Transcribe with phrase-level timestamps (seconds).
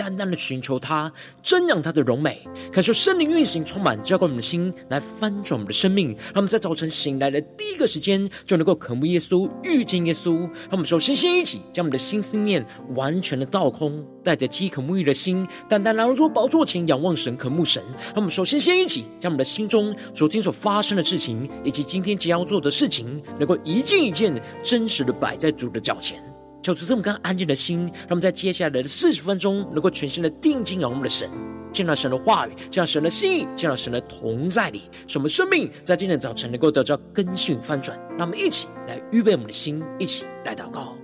[0.00, 1.12] 单单的寻求他，
[1.44, 2.40] 瞻仰他的荣美，
[2.72, 6.16] 感受圣灵运行，充满浇灌我们的心，来翻转我们的生命。
[6.32, 10.38] 让我们在早晨醒来的第一个时间，就能够渴慕耶稣，遇见耶稣。
[10.38, 12.64] 让我们首先先一起将我们的心思念
[12.96, 17.82] 完全的倒空，带着饥渴沐浴的心，单单来到主宝座前仰望神，渴慕神。
[18.06, 24.32] 让我们首先先一起将我们的心中昨天所发生的事情，以及今天即将要做的事情，能够一件一件
[24.62, 26.29] 真实的摆在主的脚前。
[26.62, 31.30] 求出这么刚安静的心，让我们在接下来的四十分钟，能够全新的定睛仰望我们的神，
[31.72, 37.98] 见到神的话语，见到神的心意，见到神的同在里，使我们生命在今天早晨能够得到更新翻转。
[38.18, 40.99] 让我们一起来预备我们的心，一起来祷告。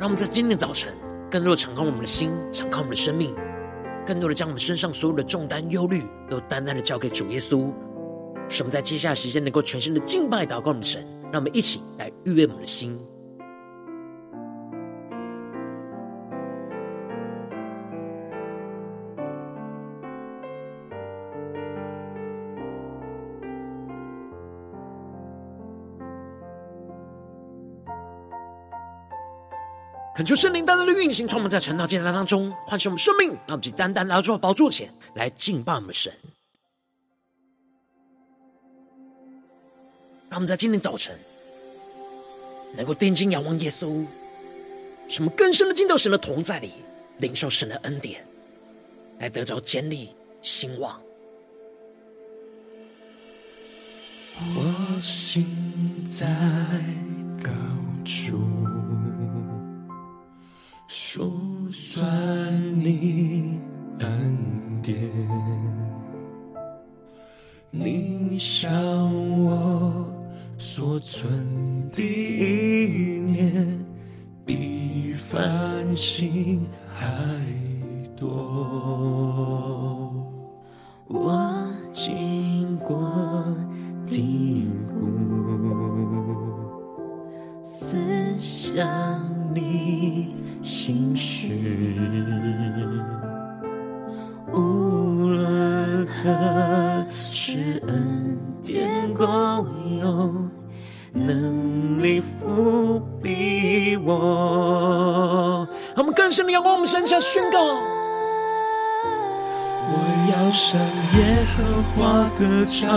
[0.00, 0.94] 让我们在今天的早晨，
[1.30, 3.34] 更多的敞开我们的心，敞开我们的生命，
[4.06, 7.70] 更多的将我们身上所有的重担、忧虑，都单单的交给主耶稣。
[8.48, 11.06] 使我们在接下来时间能够全心的敬拜、祷告我们的神。
[11.30, 12.98] 让我们一起来预备我们的心。
[30.20, 36.12] 恳求圣灵单单的运行，充满在晨祷祭坛当中，唤醒我们生命，让我们单单来到宝座前来敬拜我们神。
[40.28, 41.18] 让我们在今天早晨
[42.76, 44.04] 能够定睛仰望耶稣，
[45.08, 46.72] 使我们更深的进到神的同在里，
[47.16, 48.22] 领受神的恩典，
[49.20, 50.10] 来得着坚立
[50.42, 51.00] 兴旺。
[54.54, 56.26] 我心在
[68.42, 68.72] 像
[69.44, 69.92] 我
[70.56, 73.84] 所存的一念，
[74.46, 77.06] 比繁星还
[78.16, 78.26] 多。
[81.06, 83.12] 我经过
[84.06, 85.06] 低谷，
[87.62, 87.98] 思
[88.38, 88.88] 想
[89.54, 90.30] 你。
[90.62, 91.52] 心事，
[94.52, 96.30] 无论何
[101.12, 105.66] 能力覆庇我。
[105.96, 107.58] 他们更深的仰望，我们向下宣告：
[109.88, 109.94] 我
[110.30, 110.80] 要向
[111.16, 111.20] 耶
[111.56, 111.58] 和
[111.96, 111.98] 华
[112.38, 112.88] 歌唱，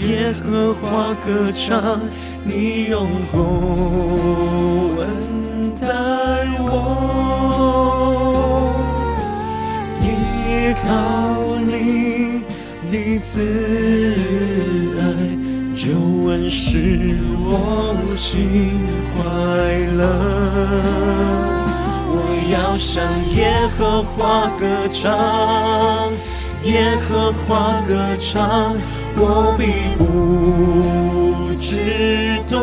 [0.00, 2.00] 耶和华歌唱，
[2.44, 3.38] 你用厚
[5.00, 5.04] 恩。
[5.80, 5.86] 待
[6.60, 6.72] 我，
[10.00, 10.06] 依
[10.82, 10.88] 靠
[11.60, 11.68] 你
[12.90, 13.42] 的慈，
[15.84, 15.90] 救
[16.30, 17.14] 恩使
[17.44, 18.80] 我心
[19.12, 19.20] 快
[19.98, 20.00] 乐。
[22.08, 22.16] 我
[22.50, 23.04] 要向
[23.36, 26.10] 耶和华歌唱，
[26.64, 28.74] 耶和华歌唱，
[29.16, 32.56] 我必不知动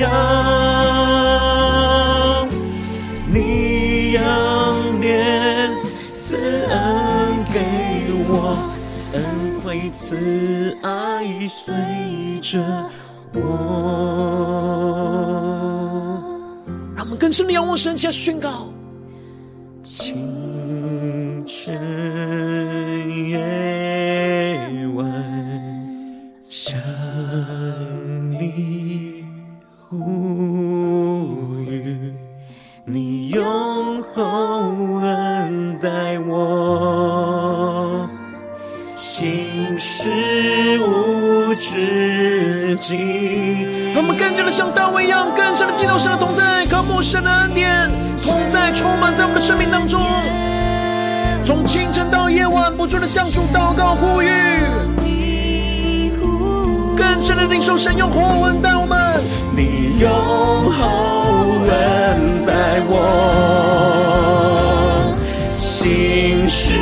[0.00, 1.59] 摇。
[9.90, 11.74] 慈爱随
[12.40, 12.58] 着
[13.34, 13.40] 我，
[16.96, 18.72] 让我们更深的仰望神，下宣告。
[19.82, 20.29] 清
[44.50, 47.88] 的像大卫一样，更深的进入神的同在，渴慕神的恩典，
[48.20, 50.00] 同在充满在我们的生命当中。
[51.44, 54.28] 从清晨到夜晚，不住的向主祷告呼吁，
[56.98, 59.22] 更更深的领受神用厚恩待我们，
[59.54, 60.08] 你用
[60.72, 60.86] 厚
[61.68, 62.96] 恩待我，
[65.58, 66.74] 心事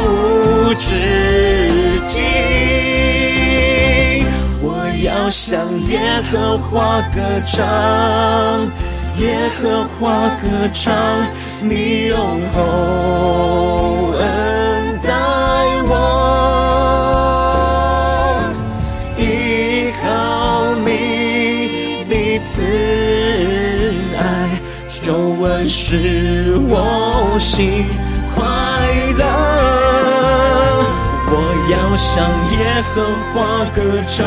[0.00, 0.94] 无止
[2.06, 2.53] 境。
[5.24, 5.56] 我要向
[5.86, 7.64] 耶和华歌唱，
[9.16, 10.94] 耶和华歌唱，
[11.62, 15.14] 你用厚恩待
[15.88, 15.92] 我。
[19.16, 22.14] 依靠你的
[22.46, 22.60] 慈
[24.18, 24.60] 爱，
[25.00, 27.86] 救恩使我心
[28.34, 28.44] 快
[29.16, 29.24] 乐。
[31.30, 31.32] 我
[31.72, 32.12] 要向
[32.82, 34.24] 和华歌唱，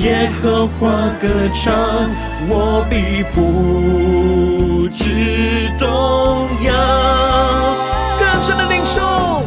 [0.00, 0.88] 耶和华
[1.20, 1.74] 歌唱，
[2.48, 6.72] 我必不知动摇。
[8.18, 9.42] 更深的领受，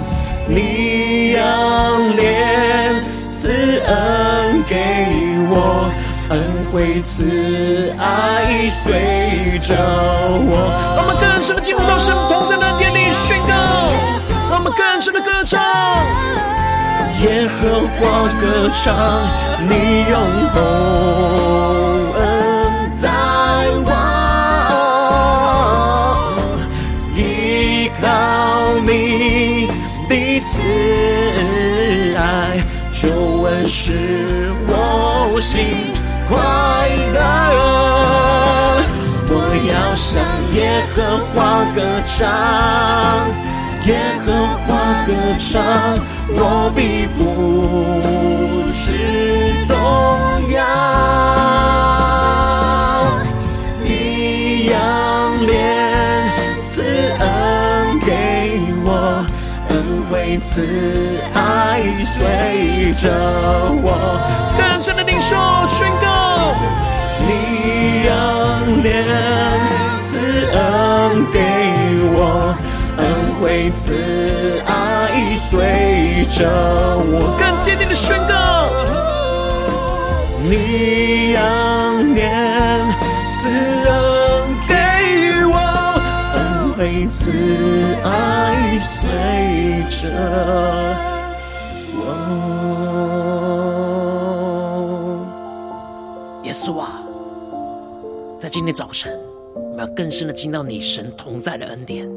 [0.48, 2.96] 你仰脸
[3.30, 3.50] 赐
[3.88, 5.08] 恩给
[5.50, 5.90] 我。
[6.30, 6.40] 恩
[6.72, 11.54] 惠慈爱随着我，我们更深
[14.76, 15.60] 更深的歌唱。
[17.22, 18.00] 耶和华
[18.40, 18.90] 歌唱，
[19.70, 20.18] 你用
[20.50, 20.58] 厚
[22.18, 22.20] 恩
[23.00, 23.06] 待
[23.86, 23.90] 我，
[27.16, 27.20] 依
[28.02, 28.04] 靠
[28.82, 28.90] 你
[30.10, 30.52] 的慈
[32.18, 32.20] 爱，
[32.92, 33.00] 救
[33.44, 35.94] 恩使我心。
[36.28, 36.38] 快
[37.14, 37.20] 乐，
[39.28, 39.32] 我
[39.70, 40.10] 要向
[40.56, 40.60] 耶
[40.96, 40.98] 和
[41.36, 41.36] 华
[41.76, 42.20] 歌唱，
[43.86, 43.90] 耶
[44.26, 44.28] 和
[45.06, 45.62] 歌唱，
[46.30, 47.20] 我必不
[48.74, 48.84] 致
[49.68, 49.74] 动
[50.52, 50.58] 摇。
[53.84, 53.90] 你
[54.68, 54.76] 仰
[55.46, 55.52] 脸
[56.70, 56.82] 慈
[57.20, 58.10] 恩给
[58.86, 58.90] 我，
[59.70, 59.72] 恩
[60.10, 60.52] 惠慈
[61.34, 61.40] 爱
[62.06, 63.04] 随着
[63.84, 63.88] 我。
[64.58, 65.36] 更深的领受
[65.66, 66.06] 宣告。
[67.24, 67.30] 你
[68.08, 68.12] 仰
[68.84, 68.90] 脸
[70.02, 70.10] 慈
[70.54, 70.60] 恩
[71.32, 71.38] 给
[72.14, 72.20] 我，
[72.98, 73.02] 恩
[73.40, 73.42] 惠
[73.72, 73.84] 慈
[74.66, 74.71] 爱
[75.50, 76.48] 随着
[76.98, 77.36] 我。
[77.40, 78.70] 更坚定的宣告，
[80.44, 82.22] 你仰脸
[83.38, 83.92] 赐恩
[84.68, 84.74] 给
[85.46, 85.56] 我，
[86.36, 87.32] 恩惠慈
[88.04, 88.10] 爱
[88.80, 88.90] 随
[89.90, 90.00] 着
[91.96, 92.00] 我。
[96.44, 97.02] 耶稣啊，
[98.40, 99.20] 在今天早晨，
[99.56, 102.10] 我们要更深的听到你神同在的恩典，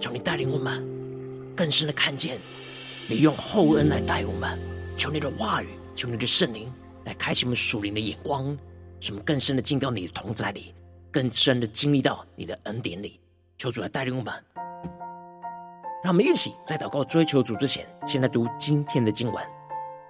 [0.00, 0.84] 求你带领我们
[1.58, 2.38] 更深的看见
[3.08, 4.56] 你用厚恩来待我们。
[4.96, 5.66] 求你的话语，
[5.96, 6.72] 求你的圣灵
[7.04, 8.56] 来开启我们属灵的眼光，
[9.00, 10.72] 使我们更深的进到你的同在里，
[11.10, 13.18] 更深的经历到你的恩典里。
[13.56, 14.32] 求主来带领我们，
[16.04, 19.44] 让我们一起在祷告追求主之前，先来读今天的经文。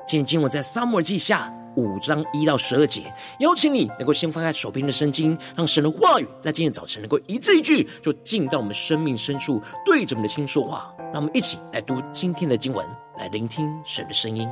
[0.06, 1.50] 今天经文在撒母耳记下。
[1.78, 3.04] 五章一到十二节，
[3.38, 10.92] 邀请你能够先翻开手边的圣经，让神的话语在今天早晨能够一字一句，就进到我们生命深处，对着我们的心说话。
[11.12, 12.84] 让我们一起来读今天的经文，
[13.16, 14.48] 来聆听神的声音。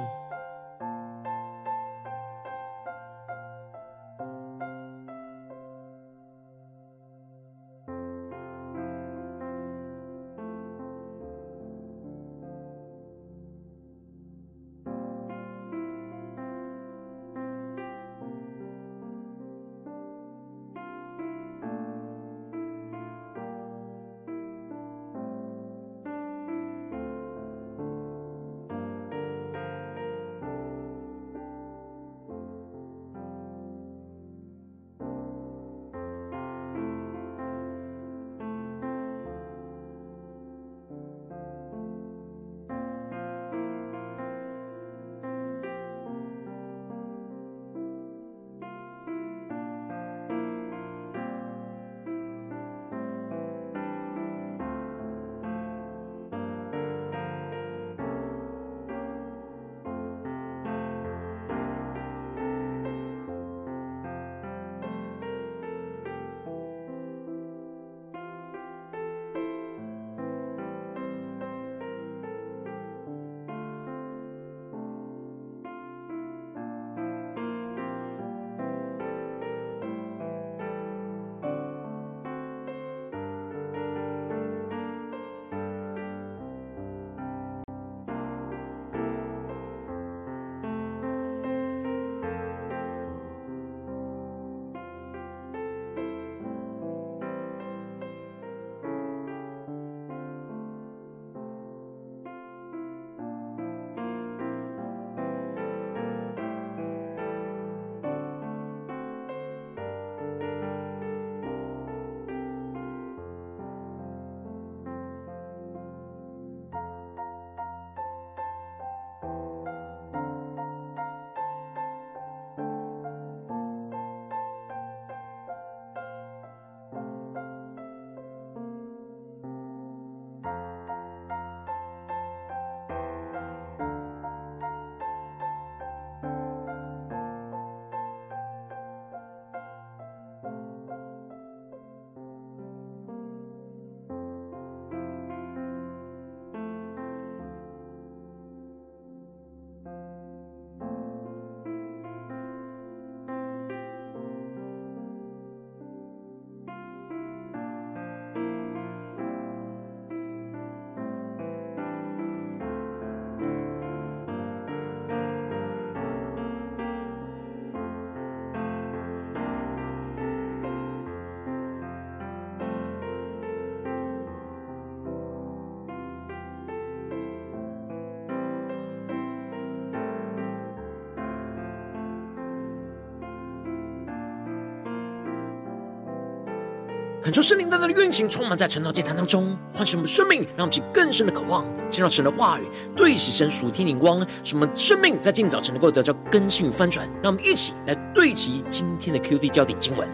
[187.26, 197.04] 恳求圣灵在他的运行充满在晨祷祭坛当中，唤醒我们生命，让我们起更深的渴望，见到神的话语，对齐神属天灵光，使我们生命在今早晨能够得到更新与翻转。
[197.20, 200.08] 让我们一起来对齐今天的 QD 焦点经文，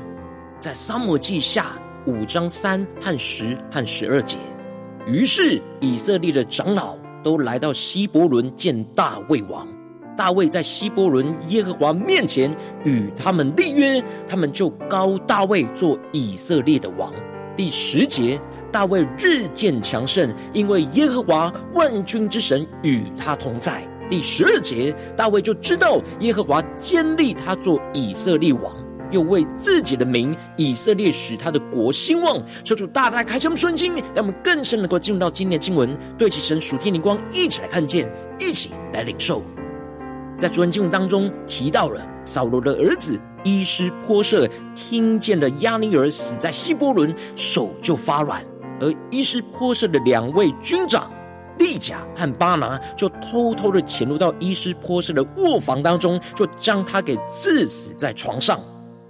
[0.59, 1.73] 在撒母记下
[2.07, 4.39] 五章三和十和十二节。
[5.07, 9.69] 于是以色列的长老都来到希伯伦见大卫王。
[10.17, 12.55] 大卫在希伯仑耶和华面前
[12.85, 17.13] 与他们立约，他们就膏大卫做以色列的王。
[17.57, 18.41] 第十节，
[18.71, 23.87] 大卫日渐强盛，因为耶和华万军之神与他同在。
[24.09, 28.75] 第十二节，大卫就知道耶和华坚立他做以色列王，
[29.11, 32.43] 又为自己的名以色列使他的国兴旺。
[32.63, 39.43] 求主大大开启我们顺经，让我们更深能够进入到今天的经文，对齐神属天灵光，一起来看见，一起来领受。
[40.43, 44.45] 在昨天经文当中提到了扫罗的儿子伊斯波舍
[44.75, 48.43] 听见了亚尼尔死在希伯伦，手就发软，
[48.81, 51.09] 而伊斯波舍的两位军长
[51.59, 58.59] 利甲和巴拿就偷偷的潜入到伊斯坡舍的卧房当中，就将他给刺死在床上，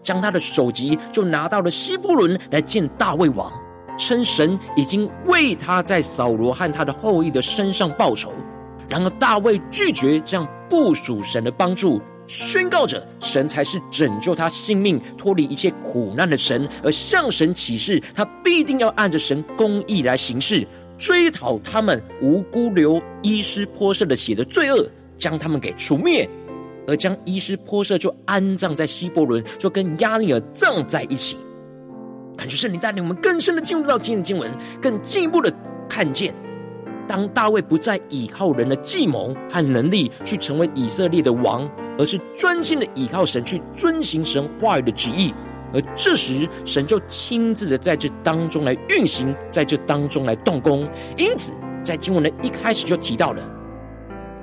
[0.03, 3.51] 将他的首级就拿到了希伯伦来见大卫王，
[3.97, 8.31] 称神已经为他在扫罗和他的后裔的身上报仇。
[8.87, 24.89] 然而大卫拒绝这样不属神的帮助，宣告着神才是拯救他性命、脱离一切苦难的神，而向神起誓，他必定要按着神公义来行事，追讨他们无辜流伊施波设的血的罪恶，
[25.19, 26.27] 将他们给除灭，
[26.87, 31.37] 而将伊施波设就安葬在希伯仑，就跟亚尼尔葬在一起。
[32.35, 34.51] 感谢圣灵带领我们更深的进入到今日经文，
[34.81, 35.53] 更进一步的
[35.87, 36.33] 看见。
[37.07, 41.69] 当大卫不再依靠人的计谋和能力去成为以色列的王，
[41.99, 45.35] 而是专心的倚靠神去遵行神话语的旨意，
[45.73, 50.89] 而这时神就亲自的在这当中来运行，在这当中来动工。
[51.17, 53.43] 因此，在经文的一开始就提到了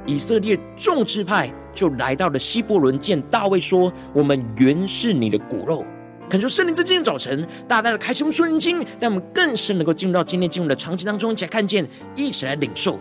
[0.06, 5.86] 以色列众支派就来到了希伯仑见大卫说：“我们原是你的骨肉。”
[6.30, 13.00] 恳求圣灵在今天早晨大大的开启我们属灵经，让我们更深能够进入到今天经文的场景当中，一起来看见，一起来领受。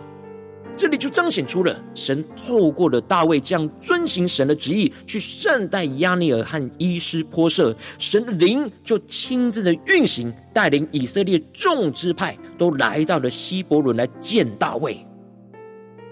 [0.74, 15.04] 这里就彰显出了神透过了大卫这样遵行神的旨意，去善待亚尼尔和伊斯波设，神的灵就亲自的运行，带领以色列众支派都来到了希伯仑来见大卫，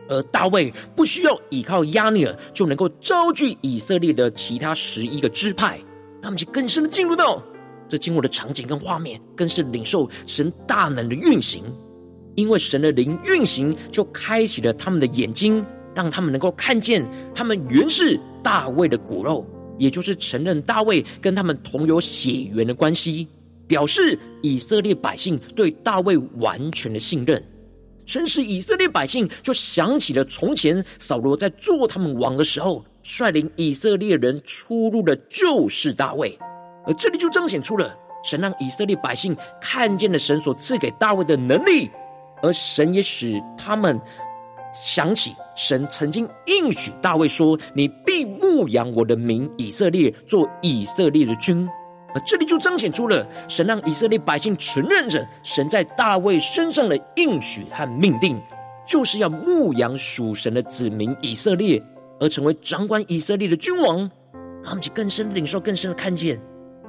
[0.06, 5.78] 而大卫不需要依靠亚尼尔就能够招聚以色列的其他十一个支派。
[6.26, 7.40] 他们就更深的进入到
[7.86, 11.62] 这经文的场景跟画面，更是领受神大能的运行。
[12.34, 15.64] 因为神的灵运行，就开启了他们的眼睛，
[15.94, 19.46] 让他们能够看见，他们原是大卫的骨肉，
[19.78, 23.28] 也就是承认大卫跟他们同有血缘的关系，
[23.68, 27.40] 表示以色列百姓对大卫完全的信任。
[28.04, 32.84] 神使以色列百姓就想起了从前扫罗在做他们王的时候。
[33.08, 36.36] 率领以色列人出入的就是大卫，
[36.84, 41.88] 而这里就彰显出了神让以色列百姓看见了神所赐给大卫的能力，
[42.42, 43.98] 而神也使他们
[44.74, 51.68] 想起神曾经应许大卫说：“你必牧养我的民以色列，做以色列的君。”
[52.12, 58.36] 而这里就彰显出了神让以色列百姓承认着神在大卫身上的应许和命定，
[58.84, 61.80] 就是要牧养属神的子民以色列。
[62.18, 64.10] 而成为掌管以色列的君王，
[64.64, 66.40] 他们去更深领受、更深的看见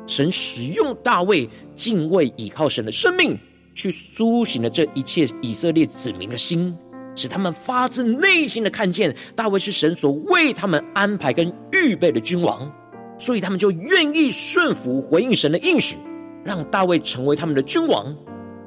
[0.06, 3.38] 神使用大卫敬畏、倚靠神的生命，
[3.76, 6.76] 去苏醒了这一切以色列子民的心，
[7.16, 12.72] 使他们发自内心的看见大卫是神所为他们安排跟预备的君王，
[13.18, 15.98] 所以他们就愿意顺服回应神的应许，
[16.44, 18.16] 让大卫成为他们的君王。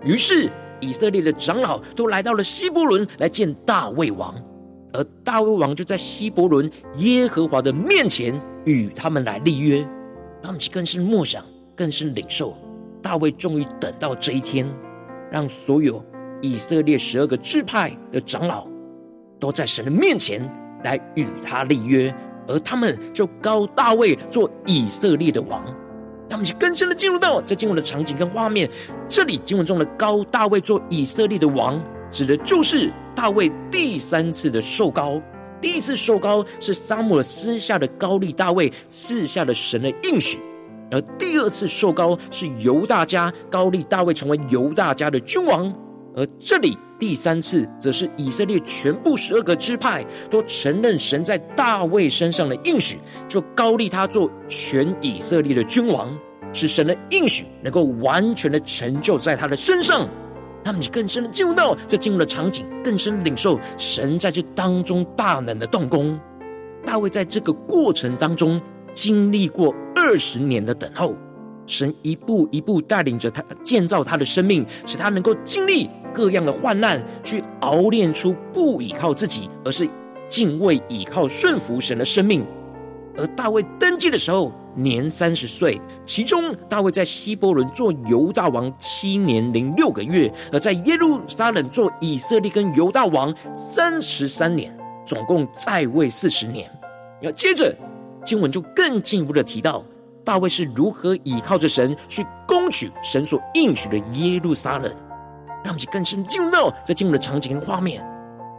[0.04, 0.48] 于是
[0.80, 4.34] 以色列的长老都来到了希伯伦来见大卫王。
[4.92, 9.78] 而大卫王就在希伯伦耶和华的面前与他们来立约，
[10.42, 11.44] 让我们去更深默想、
[11.76, 12.56] 更深领受。
[13.02, 14.68] 大卫终于等到这一天，
[15.30, 16.04] 让所有
[16.42, 18.66] 以色列十二个支派的长老
[19.38, 20.42] 都在神的面前
[20.84, 22.14] 来与他立约，
[22.46, 25.64] 而他们就高大卫做以色列的王。
[26.28, 28.70] 他们就更深的进入到这经文的场景跟画面。
[29.08, 31.82] 这里经文中的高大卫做以色列的王。
[32.10, 35.20] 指的就是大卫第三次的受膏。
[35.60, 40.38] 第一次受膏是撒母耳私下的高利大卫，赐下了神的应许；
[40.90, 45.70] 而第二次受膏是犹大家高利大卫成为犹大家的君王。
[46.16, 52.96] 而这里第三次，则是以色列全部十二个支派都承认神在大卫身上的应许，
[53.28, 56.10] 就膏立他做全以色列的君王。
[56.52, 60.08] 使神的应许能够完全的成就在他的身上。
[60.64, 66.18] 让你更深的进入到这进入的场景，更深的领受神在这当中大能的动工。
[66.84, 68.60] 大卫在这个过程当中
[68.94, 71.14] 经历过二十年的等候，
[71.66, 79.88] 神一步一步带领着他建造他的生命，使他能够经历各样的患难，去熬炼出不依靠自己，而是
[80.28, 82.44] 敬畏倚靠顺服神的生命。
[83.20, 96.70] 而大卫登基的时候，年三十岁，其中大卫在希伯伦做犹大王七年零六个月，而在耶路撒冷做以色列跟犹大王三十三年，总共在位四十年。
[97.20, 97.76] 要接着
[98.24, 99.84] 经文就更进一步的提到，
[100.24, 104.90] 大卫是如何倚靠着神去攻取神所应许的耶路撒冷，
[105.62, 108.02] 让我们更深进入到这进入的场景跟画面。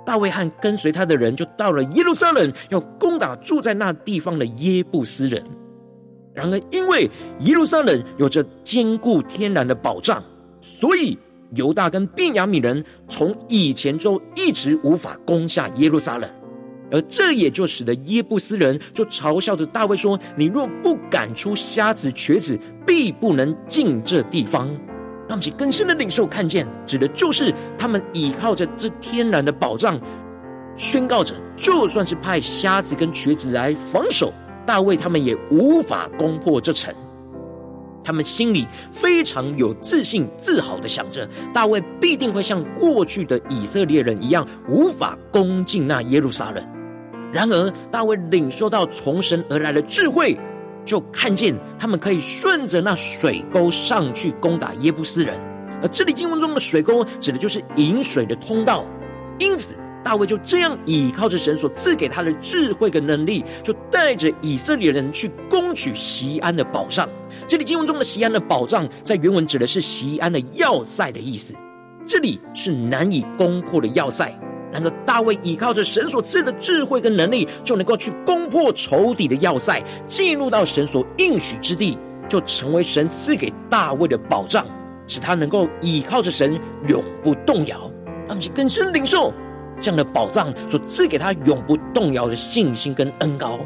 [0.06, 5.44] 大卫和跟随他的人就到了耶路撒冷，要攻打住在那地方的耶布斯人。
[6.34, 7.10] 然而，因为
[7.42, 10.24] 耶路撒冷有着坚固天然的保障，
[10.62, 11.18] 所以
[11.56, 16.30] 犹大跟便雅悯人从以前就一直无法攻下耶路撒冷。
[16.94, 24.70] 而这也就使得耶布斯人就嘲笑着大卫说：“你若不赶出瞎子瘸子，必不能进这地方。”
[25.32, 29.98] 让其更深的领受看见，指的就是他们依靠着这天然的保障，
[30.76, 34.34] 宣告着，就算是派瞎子跟瘸子来防守。
[34.66, 36.94] 大卫他们也无法攻破这城，
[38.04, 46.62] 他们心里非常有自信、自豪的想着，大卫必定会像过去的以色列人一样，无法攻进那耶路撒冷。
[47.32, 50.38] 然而，大卫领受到从神而来的智慧，
[50.84, 55.36] 就看见他们可以顺着那水沟上去攻打耶布斯人。
[55.82, 58.86] 而这里经文中的水沟，指的就是饮水的通道。
[59.40, 67.10] 因此，大卫就这样倚靠着神所赐给他的智慧跟能力，就带着以色列人去攻取西安的宝藏。
[67.48, 71.56] 这里经文中的西安的宝藏，在原文指的是西安的要塞的意思。
[72.06, 74.32] 这里是难以攻破的要塞。
[74.72, 81.98] 然而大卫倚靠着神所赐的智慧跟能力，就能够去攻破仇敌的要塞，进入到神所应许之地，
[82.30, 84.66] 就成为神赐给大卫的保障，
[85.08, 87.92] 使他能够倚靠着神永不动摇。
[88.28, 89.34] 他们是更深领受。
[89.80, 93.60] 这样的宝藏所赐给他永不动摇的信心跟恩膏，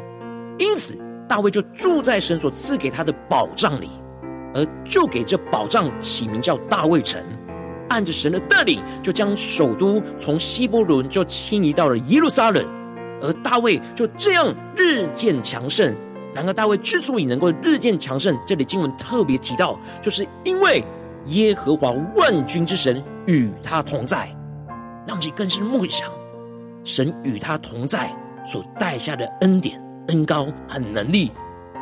[0.58, 0.96] 因此
[1.28, 3.90] 大卫就住在神所赐给他的宝藏里，
[4.54, 7.22] 而就给这宝藏起名叫大卫城。
[7.88, 12.64] 按着神的带领，就将首都从希伯伦就迁移到了耶路撒冷，
[13.22, 15.94] 而大卫就这样日渐强盛。
[16.34, 20.84] 然而大卫之所以能够日渐强盛，这里经文特别提到，就是因为
[21.26, 24.28] 耶和华万军之神与他同在。
[25.06, 26.10] 让其更是梦想，
[26.82, 31.30] 神与他同在所带下的恩典、恩高和能力。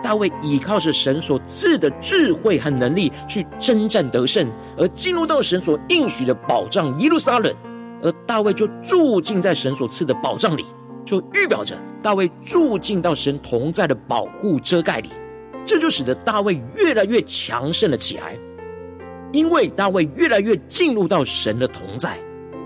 [0.05, 7.51] 大卫依靠着神所赐的智慧和能力去征战得胜，而进入到神所应许的保障耶路撒冷。
[8.03, 10.67] 而大卫就住进在神所赐的保障里，
[11.07, 15.09] 就预表着大卫住进到神同在的保护遮盖里。
[15.65, 18.37] 这就使得大卫越来越强盛了起来，
[19.33, 22.19] 因为大卫越来越进入到神的同在。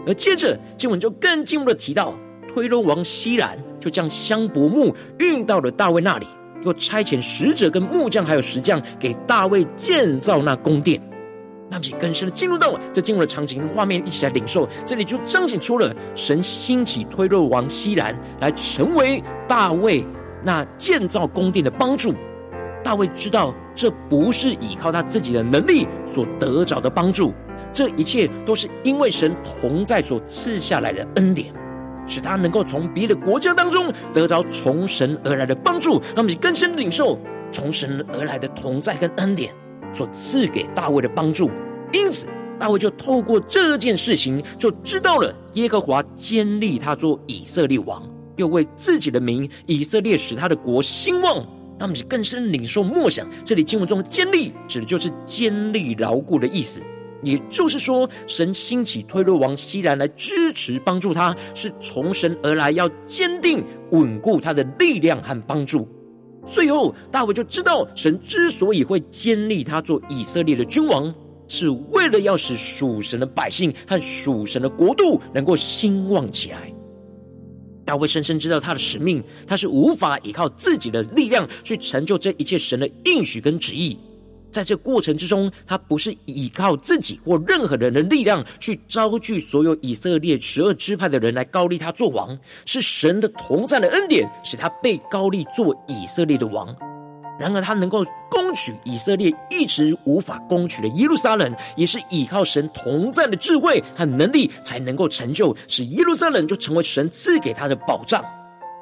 [0.08, 2.18] 而接着经文就更进一步的提到，
[2.52, 6.26] 推罗王西兰就将香柏木运到了大卫那里，
[6.64, 11.00] 又差遣使者跟木匠还有石匠给大卫建造那宫殿。
[11.70, 14.66] 那么，更深的进入到这进入的场景跟画面，一起来领受。
[14.86, 20.02] 这里就彰显出了神兴起推罗王西兰来成为大卫
[20.42, 22.14] 那建造宫殿的帮助。
[22.82, 27.34] 大卫知道这不是依靠他自己的能力所得着的帮助。
[27.70, 31.52] 这一切都是因为神同在所赐下来的恩典，
[32.08, 37.16] 使他能够从别的国家当中得着从神而来的帮助，让我们更深领受
[37.52, 39.54] 从神而来的同在跟恩典
[39.92, 41.50] 所赐给大卫的帮助。
[41.92, 42.26] 因此，
[42.58, 48.02] 大卫就透过这件事情，就知道了耶和华坚立他做以色列王，
[48.36, 51.36] 又为自己的名以色列使他的国兴旺。
[51.78, 56.82] 让我们更深领受默想，这里经文中的坚立，指的就是坚立牢固的意思。
[57.22, 65.88] 也就是说，神兴起推罗王西兰来支持帮助他，是从神而来，要坚定稳固他的力量和帮助。
[66.46, 71.14] 最后，大卫就知道，神之所以会坚立他做以色列的君王，
[71.46, 76.72] 是为了要使属神的百姓和属神的国度能够兴旺起来。
[77.84, 83.98] 大卫深深知道他的使命，他是无法依靠自己的力量去成就这一切神的应许跟旨意。
[84.50, 96.74] 在这过程之中，他不是依靠自己或任何人的力量去招聚所有以色列十二支派的人来高利他做王，是神的同在的恩典使他被高利做以色列的王。
[97.38, 108.24] 然而，他能够攻取以色列一直无法攻取的耶路撒冷，也是依靠神同在的智慧和能力才能够成就，使耶路撒冷就成为神赐给他的保障。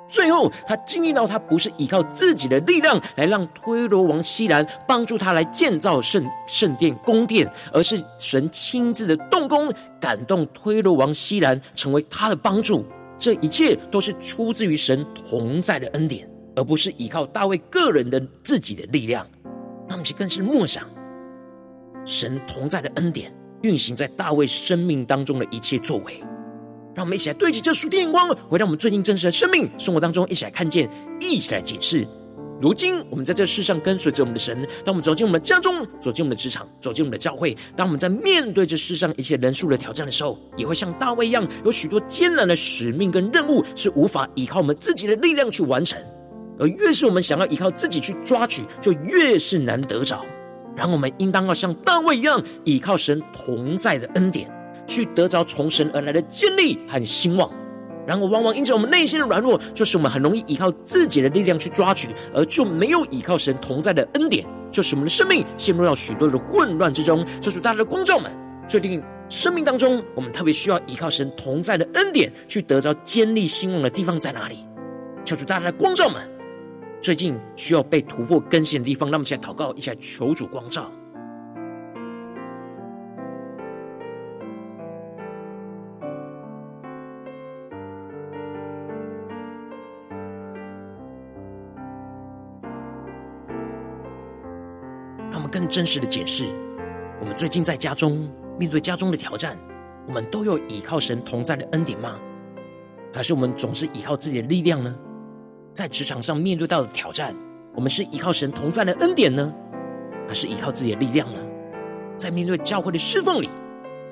[0.08, 12.84] 最后，他经历到他不是依靠自己的力量来让推罗王西兰帮助他来建造圣圣殿宫殿，而是神亲自的动工，感动推罗王西兰成为他的帮助。
[13.18, 16.28] 这一切都是出自于神同在的恩典。
[16.58, 19.26] 而不是依靠大卫个人的自己的力量，
[19.86, 20.84] 那么就更是默想
[22.06, 26.18] 神同在的恩典运行在大卫生命当中的一切作为。
[26.96, 30.88] 让我们一起来对齐这属天眼光，回到我们最近真实的生命生活当中，一起来看见，
[31.20, 32.08] 一起来解释。
[32.58, 46.00] 如今我们在这世上跟随着我们的神，当我们走进我们的家中，走进我们的职场，走进我们的教会，当我们在面对这世上一切人数的挑战的时候，也会像大卫一样，有许多艰难的使命跟任务是无法依靠我们自己的力量去完成。
[46.58, 50.24] 而越是我们想要依靠自己去抓取，就越是难得着。
[50.74, 54.50] 然后我们应当要像大卫一样，依靠神同在的恩典，
[54.86, 57.50] 去得着从神而来的坚立和兴旺。
[58.06, 67.26] 然后往往因着我们内心的软弱，就是我们很容易依靠自己的力量去抓取，而就没有依靠神同在的恩典，就是我们的生命陷入到许多的混乱之中。
[67.40, 68.30] 这是大家的光照们，
[68.68, 74.64] 最近生命当中我们特别需要依靠神同在的恩典，去得着坚立兴旺的地方在哪里？
[75.24, 76.22] 求主大家的光照们。
[77.02, 80.88] 最近需要被突破更新的地方，让我们一起来祷告，一起来求主光照。
[95.68, 96.44] 真实的解释：
[97.20, 99.58] 我们最近在家中面对家中的挑战，
[100.06, 102.18] 我们都有依靠神同在的恩典吗？
[103.12, 104.94] 还是我们总是依靠自己的力量呢？
[105.74, 107.34] 在职场上面对到的挑战，
[107.74, 109.54] 我们是依靠神同在的恩典呢，
[110.28, 111.40] 还是依靠自己的力量呢？
[112.18, 113.50] 在面对教会的侍奉里，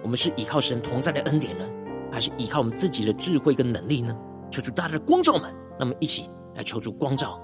[0.03, 1.65] 我们是依靠神同在的恩典呢，
[2.13, 4.17] 还是依靠我们自己的智慧跟能力呢？
[4.51, 7.41] 求主大大的光照们，那么一起来求主光照。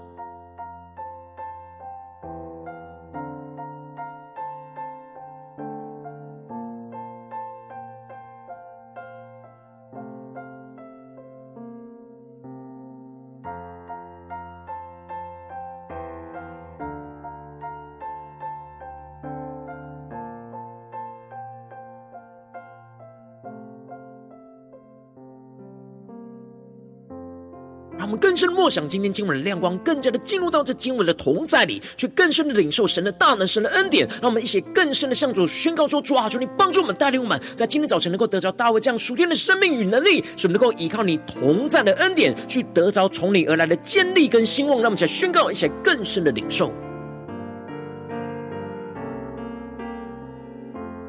[28.11, 34.05] 我们更深默想今天经文的亮光，更加的进入到这经文的同在里，去更深的领受神的大能、神的恩典。
[34.21, 44.81] 让我们一起更深的向主宣告说：主啊，求你帮助我们，带领我们，在今天早晨能够得着大卫这样属天的生命与能力，使我们能够依靠你同在的恩典，去得着从你而来的坚立跟兴旺。
[44.81, 46.69] 让我们一起来宣告，一起更深的领受，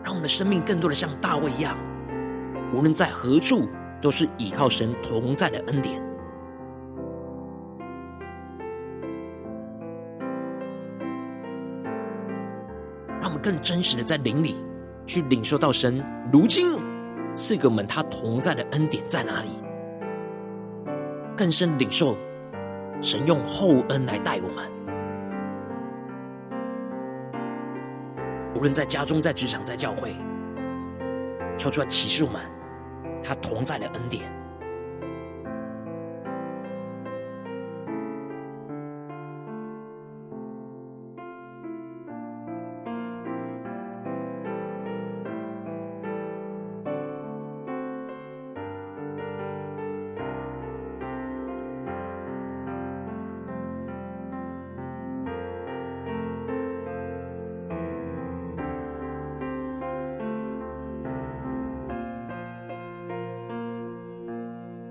[0.05, 1.77] 让我们的生命更多的像大卫一样，
[2.73, 3.69] 无论在何处，
[4.01, 6.01] 都是依靠神同在的恩典。
[13.43, 14.57] 更真实的在灵里
[15.05, 16.79] 去领受到神如今
[17.35, 19.49] 赐给我们他同在的恩典在哪里？
[21.37, 22.17] 更深领受
[23.01, 24.71] 神用厚恩来待我们，
[28.55, 30.15] 无论在家中、在职场、在教会，
[31.59, 32.41] 敲出来启示我们
[33.25, 34.31] 他同在的恩典。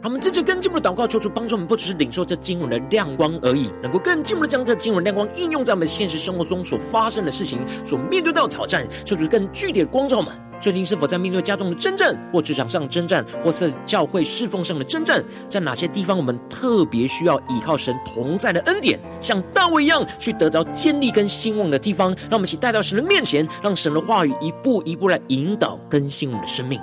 [0.04, 10.34] 我们这次更进一步的祷告，求主帮助我们，不只是领受这经文的亮光而已，能够更进一步的将这经文亮光应用在我们现实生活中所发生的事情，所面对到的挑战，求主更具体的光照我们。
[10.60, 15.24] 最近是否在面对家中的征战，或职场上征战，或是教会侍奉上的征战？
[15.48, 22.10] 在哪些地方我们特别需要依靠神同在的恩典，像大卫一样去得到坚立跟兴旺的地方？
[22.22, 26.82] 让我们一起带到神的面前，让神的话语一步一步来引导更新我们的生命。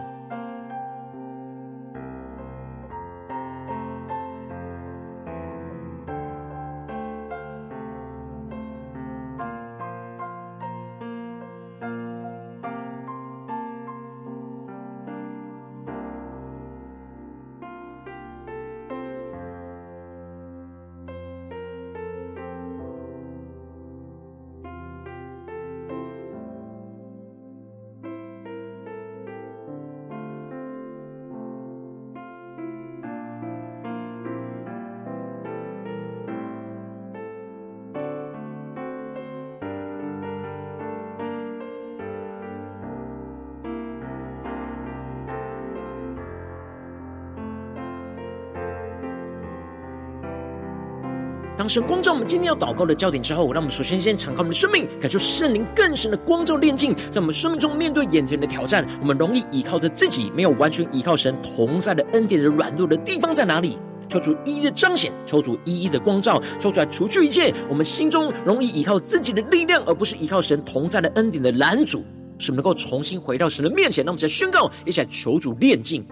[51.59, 63.77] 当神光照我们今天要祷告的焦点之后，让我们首先先敞开我们的生命，感受圣灵更深的光照炼净，在我们生命中面对眼前的挑战，我们容易依靠着自己，没有完全依靠神同在的恩典的软弱的地方在哪里？
[64.09, 72.05] 求主一一的彰显，求主一一的光照，说出来除去一切我们心中容易依靠自己的力量，而不是依靠神同在的恩典的拦阻，
[72.39, 74.05] 使我们能够重新回到神的面前。
[74.05, 76.07] 让我们再宣告，一起来求主炼净。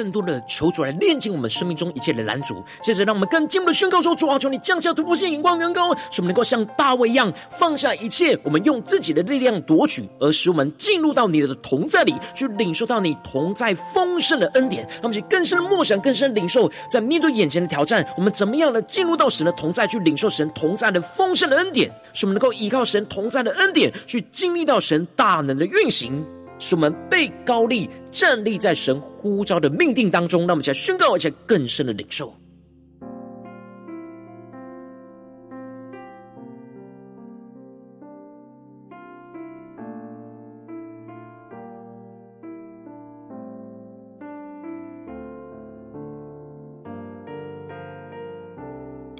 [0.00, 2.64] 更多的求主来炼净我们生命中一切的拦阻。
[2.82, 14.84] 接着，让我们更进一步的宣告说：主啊，求你降下突破性眼光，眼光，使我们能够像大卫一样放下一切，我们用自己的力量夺取，而使我们进入到你的同在里，去领受到你同在丰盛的恩典。
[14.84, 26.24] 让我们去更深的默想，更深的领受，在面对眼前的挑战，我们怎么样的进入到神的同在，去领受神同在的丰盛的恩典，使我们能够依靠神同在的恩典，去经历到神大能的运行。
[26.60, 30.42] 使我们被高立，站立在神呼召的命定当中。
[30.42, 32.32] 让我们一起来宣告，而且更深的领受。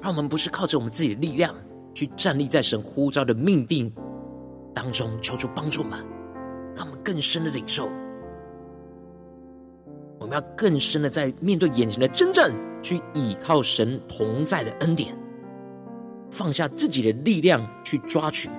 [0.03, 1.55] 让我们不是靠着我们自己的力量
[1.93, 3.89] 去站立在神呼召的命定
[4.73, 6.20] 当中，求主帮助我们。
[6.81, 7.87] 让我们更深的领受，
[10.17, 15.15] 我们要更深的在面对眼前的真正，去倚靠神同在的恩典，
[16.31, 18.49] 放下自己的力量去抓取，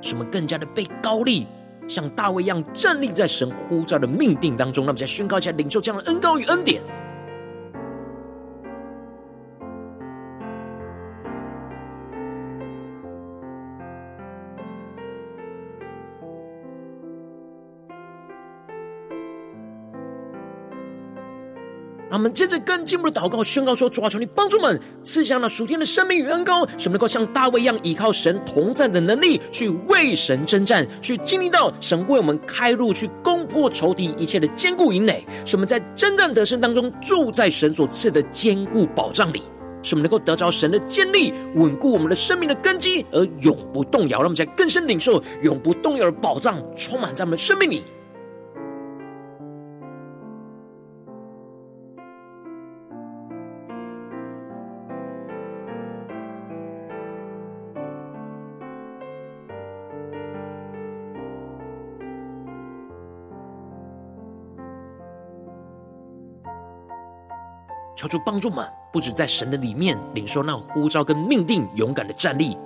[0.00, 1.46] 使我们更加的被高立，
[1.86, 4.86] 像大卫一样站立在神呼召的命定当中。
[4.86, 6.80] 让我们再宣告一下，领受这样的恩高与恩典。
[22.10, 35.24] 让我们接着更进一步的祷告，宣告说：主啊，求你帮助们赐下那属天的生命与恩膏，使我们能够像大卫一样，依靠神同在的能力，去为神征战，去经历到神为我们开路，去攻破仇敌一切的坚固营垒。
[35.46, 39.40] 使我们在征战得胜当中，住在神所赐的坚固保障里，
[39.84, 44.18] 使我们能够得着神的坚立，稳固我们的生命的根基，而永不动摇。
[44.18, 47.84] 让我们在更深领受永不动摇的保障，充满在我们的生命里。
[68.00, 72.56] 求主帮助我们，不止在神的里面领受那呼召跟命定，勇敢的站立，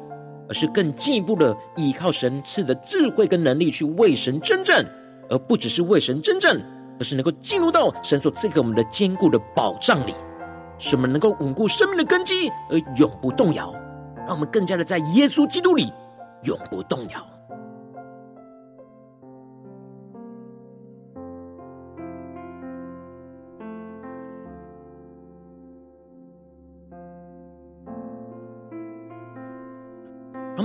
[0.49, 4.87] 而是更进一步的依靠神赐的智慧跟能力去为神征战，
[5.29, 6.57] 而不只是为神征战，
[7.01, 10.15] 而是能够进入到神所赐给我们的坚固的保障里，
[10.79, 13.75] 使我们能够稳固生命的根基而永不动摇，
[14.19, 15.93] 让我们更加的在耶稣基督里
[16.45, 17.34] 永不动摇。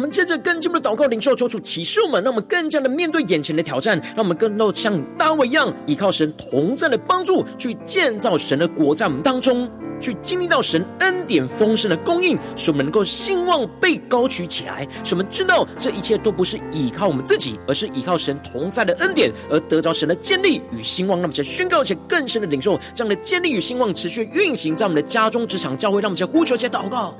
[0.09, 9.69] 接着更进一步的祷告，领受求主启示我们，让我们更加的面对眼前的挑战，让我们更能像大卫一样，依靠神同在的帮助，去建造神的国，在我们当中，
[9.99, 14.87] 去经历到神恩典丰盛的供应，使我们能够兴旺被高举起来。
[15.03, 21.17] 使我们知道这一切都不是依靠我们自己，而是依靠神同在的恩典，而得着神的建立与兴旺。
[21.17, 25.99] 让我们先宣告，且更深的领受这样的建立与兴旺，持续运行在我们的家中、职场、教会。
[26.01, 27.15] 让我们先呼求，且祷告。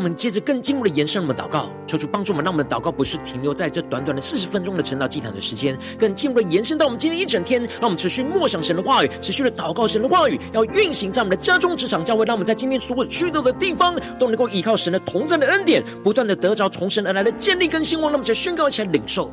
[0.00, 7.60] 我们接着更进一步的延伸我们的祷告，求主帮助我们，让我们的祷告不是停留在这短短的四十分钟的晨祷祭坛的时间，更进一步的延伸到我们今天一整天。
[7.60, 18.10] 让我们持续默想神的话语，持续的祷告神的话语，要运行在我们的家中、职场、教会，让我们在今天所有去到的地方，都能够依靠神的同在的恩典，不断的得着从神而来的建立跟兴旺。
[18.10, 19.30] 让我们一起宣告，一起来领受。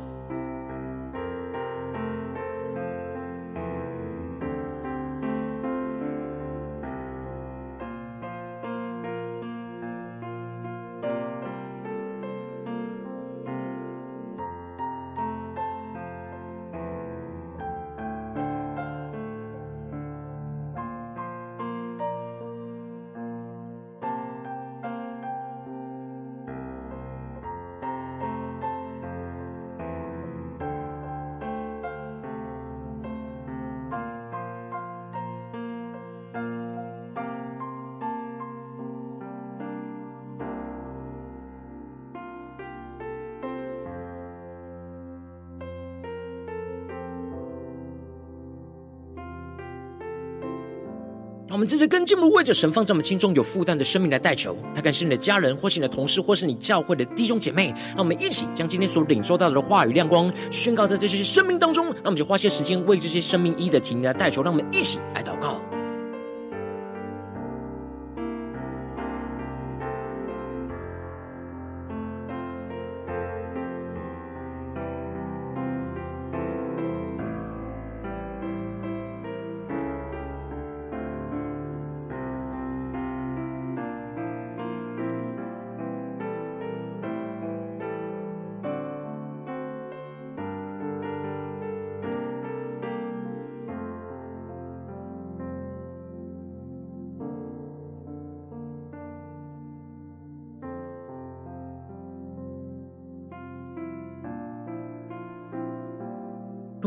[51.58, 57.74] 我们这些更进一步为着神放在我们心中有负担的生命来代求，他可能是你的家人，或是你的同事，或是你教会的弟兄姐妹。
[57.88, 61.86] 让我们一起将今天所领受到的话语亮光宣告在这些生命当中。
[61.86, 64.40] 那我们就花些时间为这些生命一的提名来代求。
[64.40, 65.34] 让我们一起来到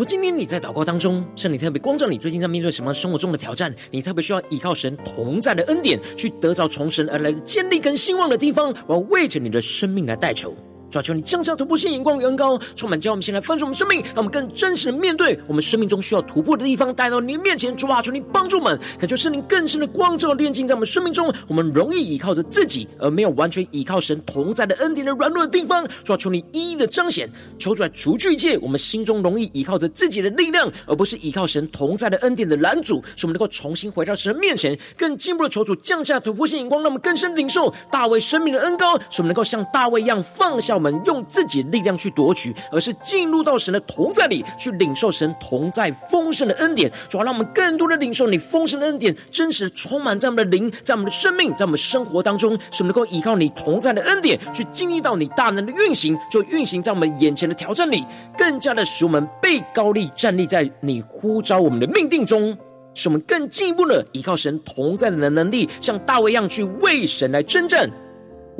[0.05, 3.73] 今天你在祷告当中，圣灵特别光照你，最近在面对什么生活中的挑战？
[3.89, 8.73] 你特别需要依靠神同在的恩典，去得到从神而来的建立跟兴旺的地方。
[8.87, 10.55] 我要为着你的生命来代求。
[10.91, 17.73] 主啊，求你降下突破性眼光与恩膏，充满将我们先来翻转我们生命，让我们更真实的面对我们生命中需要突破的地方，带到你的面前。
[17.77, 21.33] 主啊，求你帮助我们，感觉圣灵更深的光照炼净在我们生命中。
[21.47, 25.87] 我们容易依靠着自己，而没有完全依靠神同在的恩典的软弱的地方。
[26.03, 41.71] 主啊，求你一一的彰显，求主来除去一切我们心中容易依靠着自己的力量，而不是依靠神同在的恩典的拦阻，使我们能够重新回到神的面前，更进一步的求主降下突破性眼光，让我们更深领受大卫生命的恩膏，使我们能够像大卫一样放下我们用自己的。
[41.71, 46.91] 力量去夺取，而是进入到神的同在里，去领受神同在丰盛的恩典。
[47.07, 58.03] 主要让我们更多的领受你丰盛的恩典，真实充满在我们的灵，在我们的生命，在我们生活当中，使我们能够依靠你同在的恩典，去经历到你大能的运行，就运行在我们眼前的挑战里，
[58.37, 62.57] 更加的使我们被高立，站立在你呼召我们的命定中，
[62.93, 67.89] 使我们更进一步的依靠神同在的能力，像大卫一样去为神来征战。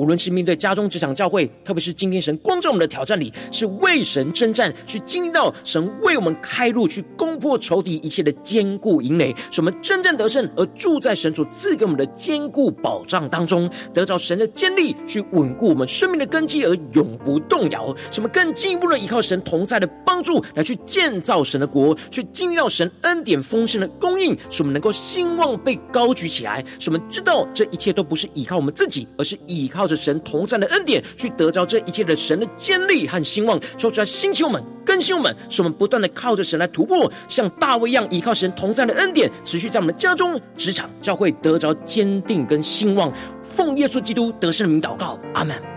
[0.02, 17.94] 无论是面对家中、职场、教会，特别是今天神光照我们的挑战里，是为神征战，去经历到神为我们开路，去攻破仇敌一切的坚固营垒，使我们真正得胜，而住在神所赐给我们的坚固保障当中，得着神的坚立，去稳固我们生命的根基，而永不动摇。
[18.10, 26.64] 使我们更进一步的依靠神同在的帮助，来去建造神的国，去经历到神恩典丰盛的供应，使我们能够兴旺被高举起来。
[26.80, 29.68] 使我们知道这一切都不是依靠我们自己，而是依。
[29.72, 43.12] 靠神同在的恩典，去得着这一切的神的坚力和兴旺，求出来星球们，更新我们，使我们不断的靠着神来突破，像大卫一样，依靠神同在的恩典，持续在我们的家中、职场、教会得着坚定跟兴旺。
[43.42, 45.71] 奉耶稣基督得胜的名祷告，阿门。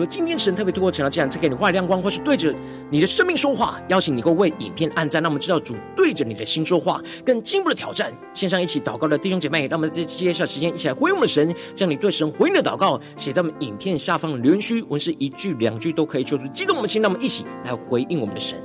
[0.00, 2.54] 果今天神特别透过晨祷祭坛赐给你画亮光，或是对着
[2.90, 8.12] 你的生命说话，邀请你能够为影片按赞，那我们知道主对着你的心说话，更进一步的挑战。
[8.32, 18.58] 线上一起祷告的弟兄姐妹，让我们在接下来时间一起来回应我们的神，将你对神回应的祷告写在我们影片下方的留言区，文是一句两句都可以，求助激动我们的心，让我们一起来回应我们的神。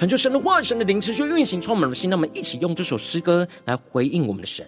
[0.00, 2.08] 恳求神的话语、神的灵持续运行，充满我们的心。
[2.08, 4.66] 让我们一起用这首诗歌来回应我们的神，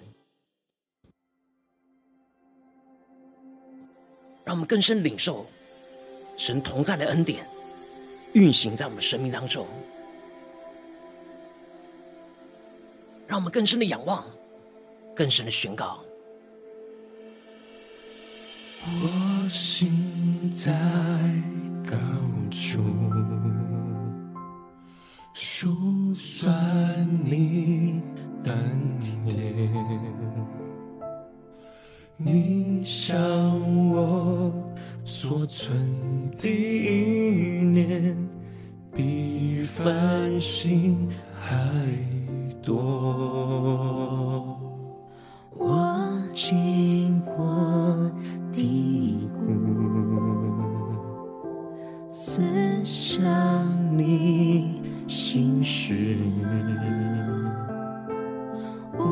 [4.44, 5.46] 让我们更深领受
[6.36, 7.46] 神同在的恩典
[8.34, 9.66] 运行在我们生命当中，
[13.26, 14.22] 让我们更深的仰望，
[15.16, 16.04] 更深的宣告。
[18.84, 20.70] 我心在
[21.90, 21.96] 高
[22.50, 22.82] 处，
[25.34, 28.02] 数算你
[28.44, 29.34] 恩典，
[32.18, 33.18] 你向
[33.90, 34.52] 我
[35.04, 38.16] 所存的意念，
[38.94, 41.08] 比繁星
[41.40, 41.56] 还
[42.62, 42.70] 多。
[45.56, 48.10] 我经过
[48.52, 49.46] 低谷，
[52.10, 52.42] 思
[52.84, 54.81] 想你
[55.32, 55.94] 心事，
[58.98, 59.02] 无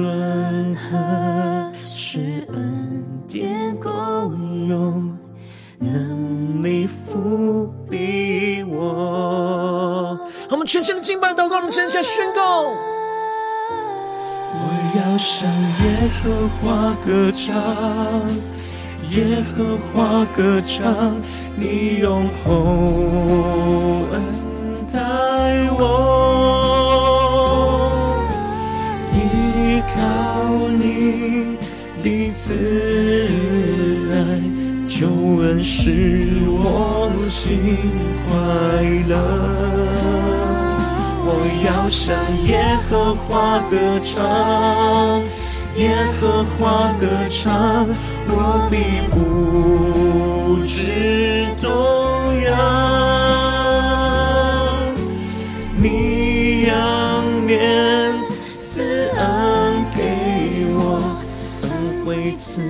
[0.00, 3.90] 论何时恩典够
[4.66, 5.14] 用，
[5.78, 10.18] 能力覆庇我。
[10.48, 12.62] 我们全新的敬拜祷告，我们向下宣告。
[14.54, 14.60] 我
[14.96, 15.46] 要向
[15.84, 17.52] 耶和华歌唱，
[19.10, 21.14] 耶和华歌唱，
[21.56, 22.50] 你用厚
[32.02, 32.52] 的慈
[34.12, 34.14] 爱，
[34.86, 35.06] 救
[35.40, 37.76] 恩使我心
[38.28, 38.32] 快
[39.08, 39.14] 乐。
[41.24, 41.26] 我
[41.64, 42.50] 要向耶
[42.90, 45.22] 和华歌唱，
[45.76, 47.86] 耶和华歌唱，
[48.28, 48.74] 我必
[49.14, 51.70] 不知动
[52.44, 53.21] 摇。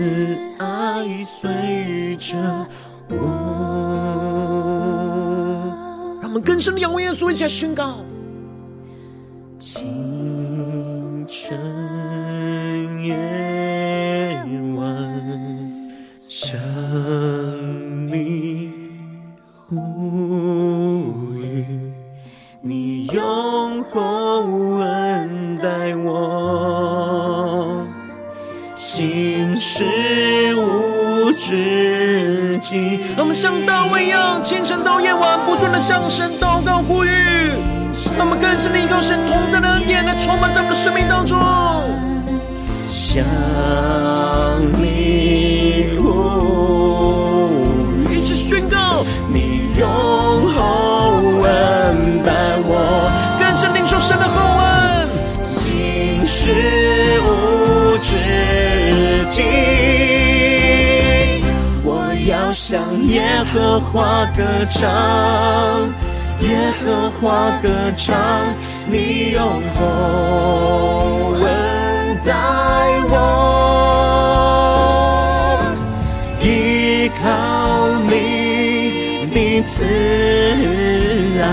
[0.02, 2.36] 惠慈爱随着
[3.08, 3.16] 我。
[6.20, 7.98] 让我们更深的仰望耶稣，一起来宣告。
[35.82, 37.10] 向神祷告呼吁。
[38.16, 41.36] 让我们更深的依靠神同在的恩典来充满在我们的生命当中。
[42.86, 43.24] 向
[63.52, 64.90] 和华歌唱。
[66.40, 68.16] 耶和华歌唱，
[68.86, 71.44] 你用厚恩
[72.24, 72.32] 待
[73.08, 73.14] 我，
[76.40, 77.24] 依靠
[78.10, 78.10] 你
[79.32, 79.84] 的慈
[81.40, 81.44] 爱，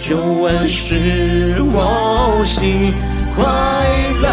[0.00, 2.94] 救恩使我心
[3.36, 3.44] 快
[4.22, 4.26] 乐。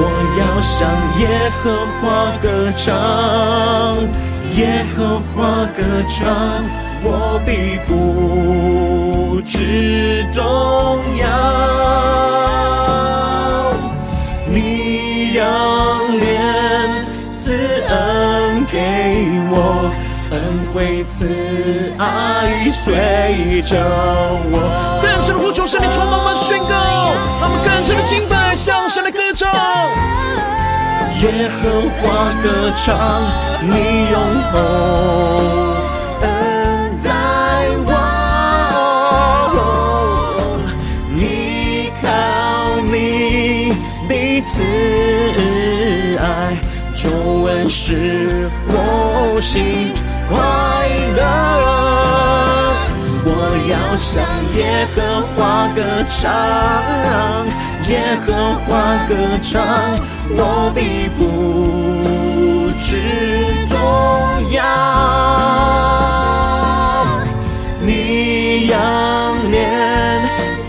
[0.00, 0.02] 我
[0.38, 0.76] 要向
[1.20, 1.24] 耶
[1.62, 1.64] 和
[2.00, 2.02] 华
[2.42, 2.46] 歌
[2.76, 2.86] 唱，
[4.58, 6.26] 耶和华歌唱。
[7.00, 10.42] 我必不致动
[11.20, 11.28] 摇，
[14.46, 15.46] 你仰
[16.18, 16.20] 怜
[17.30, 17.54] 赐
[17.86, 18.80] 恩给
[19.48, 19.92] 我，
[20.32, 23.78] 恩惠慈爱随着
[24.50, 24.98] 我。
[25.00, 26.66] 更深的呼求，圣灵充满我们宣告，
[27.40, 29.48] 让我们更深的敬拜，向神的歌唱。
[31.20, 31.62] 耶和
[32.00, 32.46] 华歌
[32.76, 32.86] 唱，
[33.62, 33.72] 你
[34.10, 34.16] 用
[34.52, 34.56] 厚。
[44.40, 44.62] 慈
[46.18, 46.56] 爱，
[46.94, 47.10] 救
[47.42, 49.92] 恩使我心
[50.28, 50.36] 快
[51.16, 51.20] 乐。
[53.24, 53.28] 我
[53.68, 54.24] 要向
[54.56, 54.96] 耶和
[55.34, 55.36] 华
[55.74, 56.30] 歌唱，
[57.88, 58.68] 耶和华
[59.06, 59.12] 歌
[59.42, 59.58] 唱，
[60.36, 61.20] 我必不
[62.78, 62.86] 致
[63.68, 63.76] 动
[64.52, 64.58] 摇。
[67.80, 68.76] 你仰
[69.50, 69.56] 脸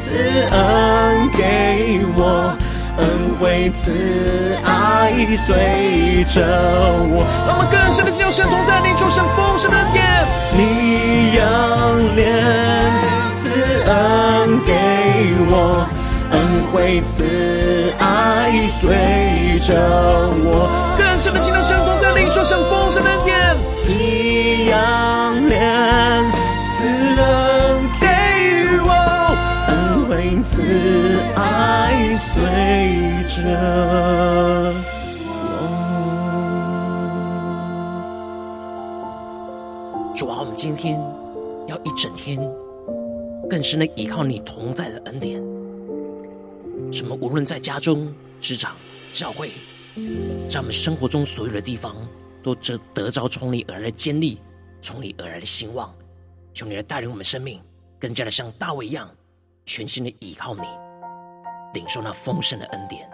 [0.02, 0.08] 赐
[0.52, 2.56] 恩给我。
[2.98, 3.06] 恩
[3.40, 5.14] 惠慈爱
[5.48, 6.36] 随着
[7.08, 10.04] 我，让我们更深的进入神同在，领受神丰盛的殿。
[10.52, 11.42] 你仰
[12.14, 12.20] 脸
[13.40, 13.50] 赐
[13.86, 14.74] 恩给
[15.50, 15.88] 我，
[16.32, 16.38] 恩
[16.74, 18.52] 惠慈爱
[18.82, 19.76] 随着
[20.44, 23.56] 我，更是能听到神同在，领受神丰盛的恩典。
[23.88, 26.32] 一样怜
[26.78, 28.06] 慈恩给
[28.86, 28.92] 我，
[29.68, 30.48] 恩惠慈
[31.36, 31.40] 爱
[32.32, 32.40] 随
[33.28, 33.36] 着
[35.26, 35.28] 我。
[40.16, 41.00] 主啊，我们今天
[41.68, 42.40] 要一整天，
[43.50, 45.42] 更是能依靠你同在的恩典。
[46.92, 47.16] 什么？
[47.20, 48.72] 无论在家中、职场。
[49.12, 49.52] 教会，
[50.50, 51.96] 在我们生活中所有的地方，
[52.44, 54.40] 都得得着从你而来的坚力，
[54.82, 55.94] 从你而来的兴旺。
[56.54, 57.62] 求你来带领我们生命，
[58.00, 59.10] 更加的像大卫一样，
[59.66, 60.62] 全心的倚靠你，
[61.74, 63.10] 领受那丰盛的恩典。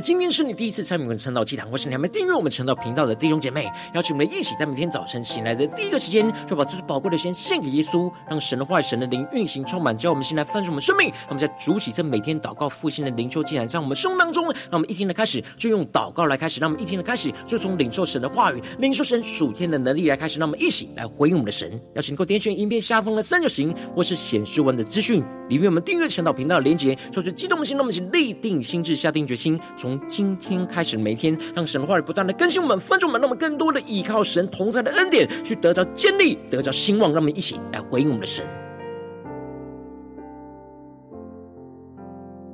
[0.00, 11.08] 今天是你第一次参与我们晨祷祭坛，或是你还没订阅我们晨祷频道的弟兄姐妹，邀请我们一起在每天早晨醒来的第一个时间，就把最宝贵的先献给耶稣，让神的话语、神的灵运行充满，叫我们先来翻转我们生命。
[11.08, 21.80] 让我们在主起这每天祷告复兴的灵修祭坛，在我们生当中，让我们一天的开始就用祷告来开始，让我们一天的开始就从领受神的话语、领受神属天的能力来开始，让我们一起来回应我们的神。
[21.94, 37.10] 邀请你给我点选影片下方的三角形，或是显示文的资讯，里面我们订阅晨祷频道的连结，说出激动的心，让我们一起立定心志，下定决心，从今天开始，每天让神的话语不断的更新我们、分盛我们，让我们更多的依靠神同在的恩典，去得着建立、得着兴旺。
[37.10, 38.44] 让我们一起来回应我们的神。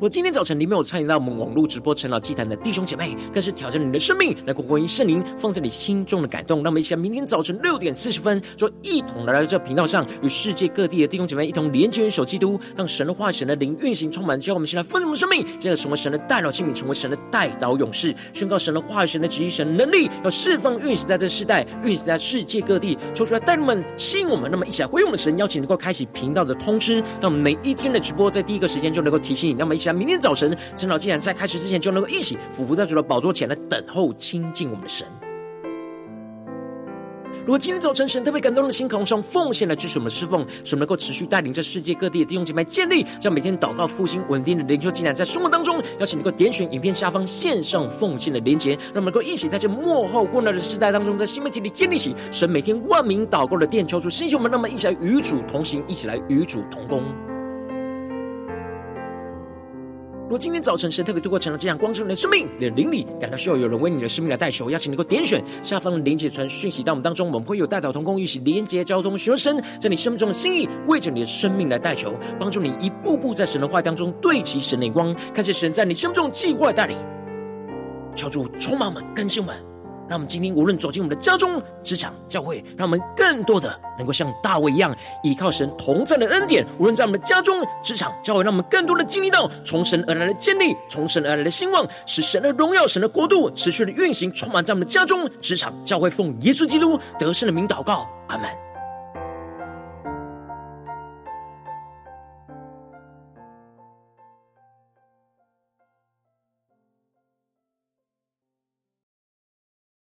[0.00, 6.58] 我今天早晨里面有参与到我们网络直播陈老祭坛的弟兄姐妹，更是挑战你的生命，来过回应圣灵放在你心中的感动。
[6.64, 14.38] 让我们一起来，明天早晨六点四十分，就一同来到这频道上，与世界各地的弟兄姐妹一同连接、元首基督，让神的话、神的灵运行充满。
[14.38, 24.50] 叫我们先来分盛我们生命，接着成为神的代祷器皿，成为神的代祷勇士，宣告神的话语、神的旨意、神的能力，要释放运行在这世代，运行在世界各地，抽出来带领们、吸引我们。
[24.50, 29.54] 那么一起来回应我们神邀请，能够开启频道的通知，让我们每一天的直播在第一个时间就能够提醒你。
[29.54, 29.94] 那么一起来。
[29.94, 35.06] 明天早晨，晨祷祭坛在开始之前，就能够一起俯伏在主的宝座前来等候亲近我们的神。
[37.46, 57.02] 如果今天早晨神特别感动的心，渴望上奉献来支持我们侍奉，使我们能够持续带领着世界各地的弟兄姐妹建立，让每天祷告复兴稳定的灵修祭坛，在生活当中，邀请能够点选影片下方线上奉献的连结，让我们能够一起在这幕后混乱的时代当中，在新媒体里建立起神每天万名祷告的殿，求主兴起我们，那么一起来与主同行，一起来与主同工。
[60.38, 76.96] 今天早晨神特别透过成了这样光之人的生命，你的灵里感到需要有人为你的生命来代求，邀请你能够点选下方的连接传讯息到我们当中，我们会有大岛同工一起连结交通，寻求神在你生命中的心意，为着你的生命来代求，帮助你一步步在神的话当中对齐神的光，看见神在你生命中计划带领，
[78.14, 79.73] 求主充满们，更新我们。
[80.08, 86.66] 让我们今天无论走进我们的家中、职场、教会，让我们更多的能够像大卫一样，依靠神同在的恩典。
[86.78, 96.14] 无论在我们的家中、职场、教会，让我们更多的经历到从神而来的建立，从神而来的兴旺，使神的荣耀、神的国度持续的运行，充满在我们的家中、职场、教会。
[96.14, 98.48] 奉耶稣基督得胜的名祷告，阿门。